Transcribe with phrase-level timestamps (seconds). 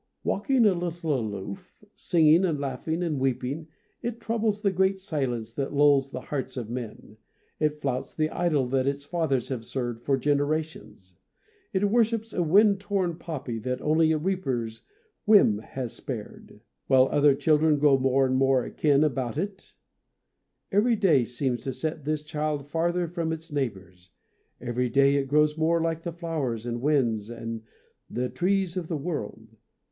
[0.23, 3.67] Walking a little aloof, singing and laughing and weeping,
[4.01, 7.17] it troubles the great silence that lulls the hearts of men.
[7.59, 11.17] It flouts the idol that its fathers have served for genera tions;
[11.71, 14.81] it worships a wind torn poppy that only a reaper's
[15.27, 16.61] whim has spared.
[16.87, 19.75] While other children grow more and more akin about it,
[20.71, 24.09] every day seems to set this child farther from its neighbours,
[24.59, 27.61] every day it grows more like the flowers and winds and
[28.09, 29.47] the trees of the world.